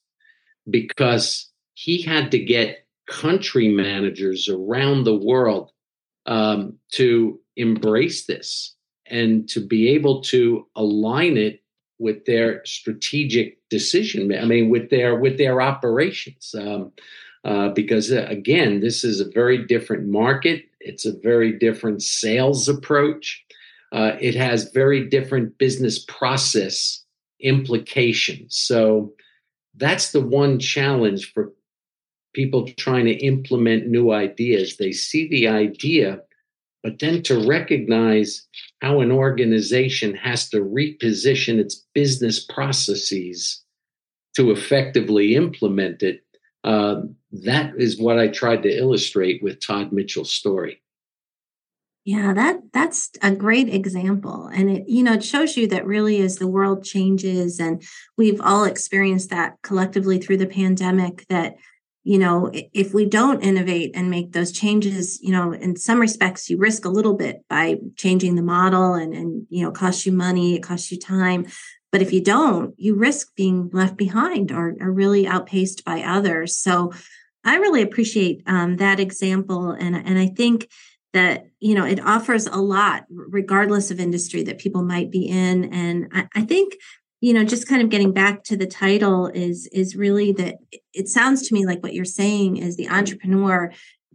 because 0.69 1.49
he 1.75 2.03
had 2.03 2.33
to 2.33 2.41
get 2.41 2.89
country 3.07 3.69
managers 3.69 4.49
around 4.49 5.05
the 5.05 5.17
world 5.17 5.71
um, 6.27 6.77
to 6.95 7.39
embrace 7.55 8.27
this 8.27 8.75
and 9.07 9.49
to 9.51 9.65
be 9.65 9.91
able 9.91 10.23
to 10.23 10.67
align 10.75 11.37
it 11.37 11.63
with 12.01 12.25
their 12.25 12.65
strategic 12.65 13.59
decision. 13.69 14.35
I 14.35 14.45
mean, 14.45 14.71
with 14.71 14.91
their 14.91 15.15
with 15.15 15.39
their 15.39 15.61
operations, 15.61 16.55
um, 16.59 16.93
uh, 17.45 17.69
because 17.69 18.11
uh, 18.11 18.27
again, 18.29 18.81
this 18.81 19.05
is 19.05 19.21
a 19.21 19.31
very 19.31 19.65
different 19.65 20.09
market. 20.09 20.65
It's 20.81 21.07
a 21.07 21.13
very 21.13 21.53
different 21.59 22.03
sales 22.03 22.69
approach. 22.69 23.45
Uh, 23.93 24.13
it 24.21 24.35
has 24.35 24.71
very 24.73 25.09
different 25.09 25.59
business 25.59 25.99
process 25.99 27.05
implications. 27.41 28.57
So 28.57 29.13
that's 29.77 30.13
the 30.13 30.21
one 30.21 30.59
challenge 30.59 31.33
for 31.33 31.53
people 32.33 32.69
trying 32.79 33.07
to 33.07 33.25
implement 33.25 33.89
new 33.89 34.13
ideas. 34.13 34.77
They 34.77 34.93
see 34.93 35.29
the 35.29 35.49
idea, 35.49 36.21
but 36.83 36.99
then 36.99 37.23
to 37.25 37.47
recognize 37.47 38.47
how 38.81 39.01
an 39.01 39.13
organization 39.13 40.15
has 40.15 40.49
to 40.51 40.59
reposition 40.59 41.59
its 41.59 41.87
business 41.95 42.45
processes 42.45 43.63
to 44.37 44.51
effectively 44.51 45.35
implement 45.35 46.03
it. 46.03 46.23
Uh, 46.65 47.03
that 47.33 47.73
is 47.77 48.01
what 48.01 48.19
I 48.19 48.29
tried 48.29 48.63
to 48.63 48.71
illustrate 48.71 49.43
with 49.43 49.65
Todd 49.65 49.93
Mitchell's 49.93 50.33
story. 50.33 50.83
Yeah, 52.05 52.33
that 52.33 52.61
that's 52.73 53.11
a 53.23 53.31
great 53.31 53.69
example. 53.69 54.47
And 54.47 54.71
it, 54.71 54.89
you 54.89 55.03
know, 55.03 55.13
it 55.13 55.25
shows 55.25 55.57
you 55.57 55.67
that 55.69 55.87
really 55.87 56.23
as 56.23 56.37
the 56.37 56.47
world 56.47 56.83
changes 56.83 57.61
and 57.61 57.83
we've 58.17 58.41
all 58.41 58.65
experienced 58.65 59.31
that 59.31 59.59
collectively 59.63 60.19
through 60.19 60.39
the 60.39 60.47
pandemic 60.47 61.27
that 61.29 61.57
you 62.11 62.19
know 62.19 62.51
if 62.83 62.89
we 62.99 63.05
don't 63.19 63.45
innovate 63.51 63.91
and 63.95 64.11
make 64.11 64.29
those 64.33 64.53
changes 64.63 65.05
you 65.27 65.33
know 65.37 65.47
in 65.53 65.77
some 65.77 66.01
respects 66.01 66.51
you 66.51 66.57
risk 66.59 66.85
a 66.85 66.95
little 66.99 67.17
bit 67.25 67.37
by 67.49 67.65
changing 68.03 68.35
the 68.35 68.49
model 68.57 68.95
and 68.95 69.11
and 69.19 69.47
you 69.49 69.63
know 69.63 69.71
costs 69.71 70.05
you 70.07 70.13
money 70.13 70.49
it 70.57 70.63
costs 70.71 70.91
you 70.93 70.99
time 70.99 71.43
But 71.93 72.03
if 72.03 72.13
you 72.13 72.23
don't, 72.23 72.75
you 72.79 72.95
risk 72.95 73.35
being 73.35 73.71
left 73.73 73.97
behind 73.97 74.53
or, 74.53 74.77
or 74.81 74.93
really 74.93 75.27
outpaced 75.27 75.85
by 75.85 76.03
others. 76.03 76.57
So 76.57 76.93
I 77.45 77.57
really 77.57 77.83
appreciate 77.83 78.43
um, 78.47 78.77
that 78.77 79.01
example. 79.01 79.71
And, 79.71 79.97
and 79.97 80.19
I 80.19 80.29
think 80.29 80.69
that, 81.13 81.47
you 81.59 81.75
know, 81.75 81.85
it 81.85 81.99
offers 81.99 82.47
a 82.47 82.59
lot, 82.59 83.07
regardless 83.11 83.91
of 83.91 83.99
industry 83.99 84.45
that 84.45 84.59
people 84.59 84.83
might 84.83 85.11
be 85.11 85.27
in. 85.27 85.73
And 85.75 86.09
I, 86.13 86.29
I 86.37 86.43
think 86.43 86.77
you 87.21 87.33
know 87.33 87.45
just 87.45 87.69
kind 87.69 87.83
of 87.83 87.89
getting 87.89 88.13
back 88.13 88.43
to 88.45 88.57
the 88.57 88.67
title 88.67 89.27
is 89.29 89.67
is 89.73 89.97
really 89.97 90.33
that 90.33 90.57
it 90.93 91.09
sounds 91.09 91.47
to 91.47 91.55
me 91.55 91.67
like 91.67 91.83
what 91.83 91.95
you're 91.95 92.05
saying 92.05 92.57
is 92.57 92.77
the 92.77 92.89
entrepreneur 92.89 93.71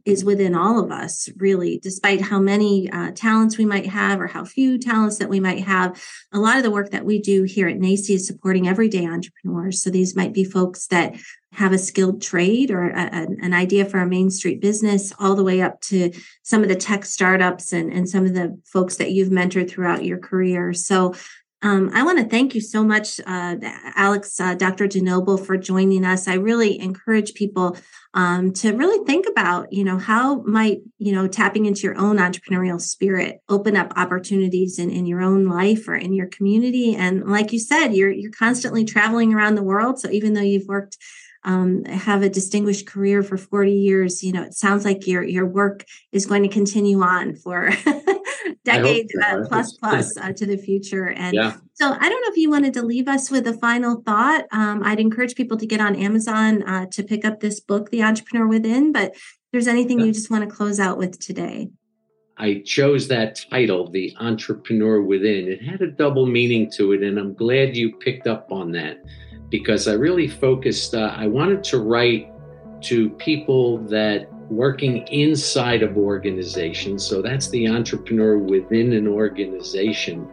is 0.05 0.23
within 0.23 0.53
all 0.53 0.79
of 0.79 0.91
us, 0.91 1.27
really, 1.37 1.79
despite 1.81 2.21
how 2.21 2.39
many 2.39 2.89
uh, 2.91 3.11
talents 3.15 3.57
we 3.57 3.65
might 3.65 3.87
have 3.87 4.21
or 4.21 4.27
how 4.27 4.45
few 4.45 4.77
talents 4.77 5.17
that 5.17 5.29
we 5.29 5.39
might 5.39 5.63
have. 5.63 5.99
A 6.31 6.39
lot 6.39 6.57
of 6.57 6.63
the 6.63 6.69
work 6.69 6.91
that 6.91 7.05
we 7.05 7.19
do 7.19 7.41
here 7.43 7.67
at 7.67 7.79
NACCE 7.79 8.11
is 8.11 8.27
supporting 8.27 8.67
everyday 8.67 9.07
entrepreneurs. 9.07 9.81
So 9.81 9.89
these 9.89 10.15
might 10.15 10.31
be 10.31 10.43
folks 10.43 10.85
that 10.87 11.15
have 11.53 11.73
a 11.73 11.79
skilled 11.79 12.21
trade 12.21 12.69
or 12.69 12.89
a, 12.89 13.27
an 13.41 13.53
idea 13.53 13.85
for 13.85 13.99
a 13.99 14.07
main 14.07 14.29
street 14.29 14.61
business, 14.61 15.11
all 15.17 15.35
the 15.35 15.43
way 15.43 15.61
up 15.61 15.81
to 15.81 16.11
some 16.43 16.61
of 16.61 16.69
the 16.69 16.75
tech 16.75 17.03
startups 17.03 17.73
and, 17.73 17.91
and 17.91 18.07
some 18.07 18.25
of 18.25 18.35
the 18.35 18.59
folks 18.63 18.97
that 18.97 19.11
you've 19.11 19.29
mentored 19.29 19.69
throughout 19.69 20.05
your 20.05 20.19
career. 20.19 20.71
So 20.71 21.15
um, 21.65 21.89
I 21.95 22.03
want 22.03 22.19
to 22.19 22.25
thank 22.25 22.53
you 22.53 22.61
so 22.61 22.83
much, 22.83 23.19
uh, 23.25 23.55
Alex, 23.95 24.39
uh, 24.39 24.53
Dr. 24.53 24.87
DeNoble, 24.87 25.43
for 25.43 25.57
joining 25.57 26.05
us. 26.05 26.27
I 26.27 26.35
really 26.35 26.79
encourage 26.79 27.33
people 27.33 27.75
um, 28.13 28.53
to 28.53 28.73
really 28.73 29.03
think 29.07 29.25
about, 29.27 29.73
you 29.73 29.83
know, 29.83 29.97
how 29.97 30.43
might, 30.43 30.81
you 30.99 31.11
know, 31.11 31.27
tapping 31.27 31.65
into 31.65 31.81
your 31.81 31.97
own 31.97 32.17
entrepreneurial 32.17 32.79
spirit 32.79 33.41
open 33.49 33.75
up 33.75 33.93
opportunities 33.95 34.77
in, 34.77 34.91
in 34.91 35.07
your 35.07 35.23
own 35.23 35.47
life 35.47 35.87
or 35.87 35.95
in 35.95 36.13
your 36.13 36.27
community. 36.27 36.95
And 36.95 37.25
like 37.25 37.51
you 37.51 37.57
said, 37.57 37.95
you're 37.95 38.11
you're 38.11 38.31
constantly 38.31 38.85
traveling 38.85 39.33
around 39.33 39.55
the 39.55 39.63
world. 39.63 39.99
So 39.99 40.11
even 40.11 40.35
though 40.35 40.41
you've 40.41 40.67
worked 40.67 40.97
um, 41.45 41.83
have 41.85 42.21
a 42.21 42.29
distinguished 42.29 42.85
career 42.85 43.23
for 43.23 43.37
40 43.37 43.71
years, 43.71 44.23
you 44.23 44.33
know, 44.33 44.43
it 44.43 44.53
sounds 44.53 44.85
like 44.85 45.07
your 45.07 45.23
your 45.23 45.47
work 45.47 45.83
is 46.11 46.27
going 46.27 46.43
to 46.43 46.49
continue 46.49 47.01
on 47.01 47.35
for 47.35 47.71
decade 48.65 49.09
uh, 49.23 49.45
plus 49.47 49.73
plus 49.77 50.17
uh, 50.17 50.33
to 50.33 50.45
the 50.45 50.57
future. 50.57 51.09
And 51.09 51.33
yeah. 51.33 51.57
so 51.73 51.93
I 51.93 52.09
don't 52.09 52.21
know 52.21 52.31
if 52.31 52.37
you 52.37 52.49
wanted 52.49 52.73
to 52.73 52.81
leave 52.81 53.07
us 53.07 53.31
with 53.31 53.47
a 53.47 53.53
final 53.53 54.01
thought. 54.01 54.45
Um, 54.51 54.83
I'd 54.83 54.99
encourage 54.99 55.35
people 55.35 55.57
to 55.57 55.65
get 55.65 55.79
on 55.79 55.95
Amazon 55.95 56.63
uh, 56.63 56.87
to 56.87 57.03
pick 57.03 57.23
up 57.23 57.39
this 57.39 57.59
book, 57.59 57.91
The 57.91 58.03
Entrepreneur 58.03 58.47
Within. 58.47 58.91
But 58.91 59.13
if 59.13 59.37
there's 59.51 59.67
anything 59.67 59.99
yeah. 59.99 60.07
you 60.07 60.11
just 60.11 60.29
want 60.29 60.47
to 60.47 60.53
close 60.53 60.79
out 60.79 60.97
with 60.97 61.19
today. 61.19 61.69
I 62.37 62.61
chose 62.65 63.07
that 63.07 63.39
title, 63.49 63.89
The 63.89 64.13
Entrepreneur 64.19 65.01
Within. 65.01 65.47
It 65.47 65.63
had 65.63 65.81
a 65.81 65.91
double 65.91 66.25
meaning 66.25 66.69
to 66.71 66.91
it, 66.91 67.01
and 67.01 67.17
I'm 67.17 67.33
glad 67.33 67.77
you 67.77 67.95
picked 67.95 68.27
up 68.27 68.51
on 68.51 68.71
that 68.73 68.97
because 69.49 69.87
I 69.87 69.93
really 69.93 70.27
focused. 70.27 70.95
Uh, 70.95 71.13
I 71.15 71.27
wanted 71.27 71.63
to 71.65 71.79
write 71.79 72.29
to 72.81 73.09
people 73.11 73.77
that 73.87 74.27
working 74.49 75.07
inside 75.07 75.81
of 75.83 75.97
organizations. 75.97 77.05
So 77.05 77.21
that's 77.21 77.49
the 77.49 77.67
entrepreneur 77.67 78.37
within 78.37 78.93
an 78.93 79.07
organization. 79.07 80.29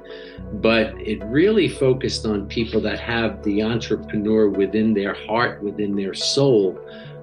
But 0.55 0.95
it 1.01 1.23
really 1.25 1.69
focused 1.69 2.27
on 2.27 2.47
people 2.49 2.81
that 2.83 3.01
have 3.01 3.43
the 3.43 3.63
entrepreneur 3.63 4.49
within 4.49 4.93
their 4.95 5.15
heart, 5.15 5.63
within 5.63 5.97
their 5.97 6.15
soul. 6.15 6.79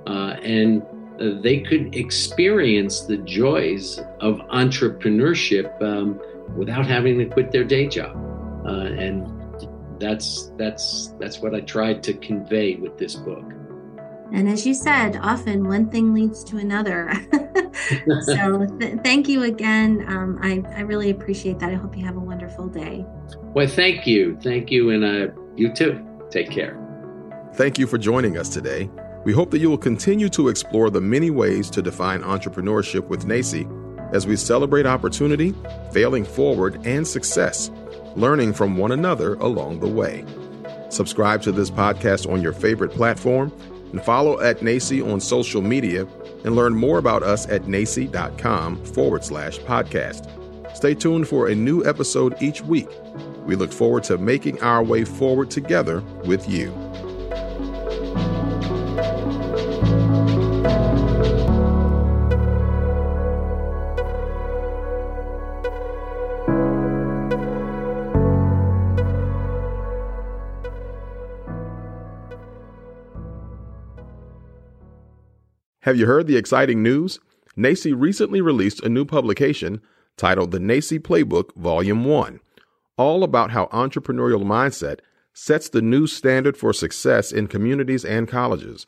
Uh, 0.07 0.35
and 0.41 0.81
uh, 1.19 1.39
they 1.41 1.59
could 1.59 1.95
experience 1.95 3.01
the 3.01 3.17
joys 3.17 3.99
of 4.19 4.37
entrepreneurship 4.47 5.81
um, 5.81 6.19
without 6.55 6.85
having 6.85 7.19
to 7.19 7.25
quit 7.25 7.51
their 7.51 7.63
day 7.63 7.87
job. 7.87 8.15
Uh, 8.65 8.85
and 8.85 9.27
that's 9.99 10.51
that's 10.57 11.13
that's 11.19 11.39
what 11.39 11.53
I 11.53 11.61
tried 11.61 12.01
to 12.03 12.13
convey 12.13 12.75
with 12.75 12.97
this 12.97 13.15
book. 13.15 13.58
And 14.31 14.47
as 14.47 14.65
you 14.65 14.73
said, 14.73 15.17
often 15.21 15.67
one 15.67 15.89
thing 15.89 16.13
leads 16.13 16.43
to 16.45 16.57
another. 16.57 17.11
so 18.21 18.67
th- 18.79 18.99
thank 19.03 19.27
you 19.27 19.43
again. 19.43 20.05
Um, 20.07 20.39
I, 20.41 20.63
I 20.75 20.81
really 20.81 21.09
appreciate 21.09 21.59
that. 21.59 21.71
I 21.71 21.75
hope 21.75 21.97
you 21.97 22.05
have 22.05 22.15
a 22.15 22.21
wonderful 22.21 22.67
day. 22.67 23.05
Well, 23.53 23.67
thank 23.67 24.05
you. 24.05 24.37
Thank 24.41 24.69
you. 24.69 24.91
And 24.91 25.03
uh, 25.03 25.33
you 25.55 25.73
too. 25.73 26.05
Take 26.29 26.51
care. 26.51 26.77
Thank 27.55 27.79
you 27.79 27.87
for 27.87 27.97
joining 27.97 28.37
us 28.37 28.49
today. 28.49 28.89
We 29.25 29.33
hope 29.33 29.51
that 29.51 29.59
you 29.59 29.69
will 29.69 29.77
continue 29.77 30.29
to 30.29 30.47
explore 30.47 30.89
the 30.89 31.01
many 31.01 31.31
ways 31.31 31.69
to 31.71 31.81
define 31.81 32.21
entrepreneurship 32.21 33.07
with 33.07 33.25
NACCE 33.25 33.67
as 34.13 34.25
we 34.25 34.35
celebrate 34.35 34.85
opportunity, 34.85 35.53
failing 35.91 36.23
forward, 36.23 36.79
and 36.85 37.07
success, 37.07 37.69
learning 38.15 38.53
from 38.53 38.77
one 38.77 38.91
another 38.91 39.35
along 39.35 39.79
the 39.79 39.87
way. 39.87 40.25
Subscribe 40.89 41.41
to 41.43 41.51
this 41.51 41.69
podcast 41.69 42.31
on 42.31 42.41
your 42.41 42.53
favorite 42.53 42.91
platform 42.91 43.51
and 43.91 44.03
follow 44.03 44.39
at 44.39 44.59
NACCE 44.59 45.01
on 45.11 45.19
social 45.19 45.61
media 45.61 46.07
and 46.43 46.55
learn 46.55 46.75
more 46.75 46.97
about 46.97 47.23
us 47.23 47.47
at 47.49 47.63
nacce.com 47.63 48.83
forward 48.85 49.23
slash 49.23 49.59
podcast. 49.59 50.35
Stay 50.75 50.93
tuned 50.93 51.27
for 51.27 51.47
a 51.47 51.55
new 51.55 51.85
episode 51.85 52.35
each 52.41 52.61
week. 52.61 52.89
We 53.45 53.55
look 53.55 53.71
forward 53.71 54.03
to 54.05 54.17
making 54.17 54.61
our 54.61 54.83
way 54.83 55.03
forward 55.03 55.49
together 55.49 56.01
with 56.25 56.49
you. 56.49 56.88
Have 75.83 75.95
you 75.95 76.07
heard 76.07 76.27
the 76.27 76.35
exciting 76.35 76.83
news? 76.83 77.21
NACCE 77.55 77.93
recently 77.97 78.41
released 78.41 78.83
a 78.83 78.89
new 78.89 79.05
publication 79.05 79.81
titled 80.17 80.51
The 80.51 80.59
NACCE 80.59 80.99
Playbook 80.99 81.55
Volume 81.55 82.03
1, 82.03 82.41
all 82.97 83.23
about 83.23 83.51
how 83.51 83.67
entrepreneurial 83.67 84.43
mindset 84.43 84.99
sets 85.33 85.69
the 85.69 85.81
new 85.81 86.05
standard 86.05 86.57
for 86.57 86.73
success 86.73 87.31
in 87.31 87.47
communities 87.47 88.03
and 88.03 88.27
colleges. 88.27 88.85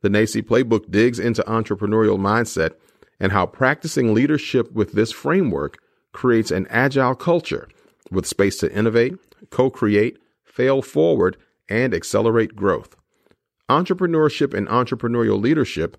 The 0.00 0.08
NACCE 0.08 0.40
Playbook 0.44 0.90
digs 0.90 1.18
into 1.18 1.42
entrepreneurial 1.42 2.18
mindset 2.18 2.70
and 3.20 3.32
how 3.32 3.44
practicing 3.44 4.14
leadership 4.14 4.72
with 4.72 4.92
this 4.92 5.12
framework 5.12 5.76
creates 6.14 6.50
an 6.50 6.66
agile 6.70 7.14
culture 7.14 7.68
with 8.10 8.26
space 8.26 8.56
to 8.60 8.74
innovate, 8.74 9.14
co 9.50 9.68
create, 9.68 10.16
fail 10.42 10.80
forward, 10.80 11.36
and 11.68 11.92
accelerate 11.92 12.56
growth. 12.56 12.96
Entrepreneurship 13.68 14.54
and 14.54 14.66
entrepreneurial 14.68 15.38
leadership 15.38 15.98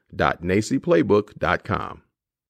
www.nacceplaybook.com. 0.15 2.01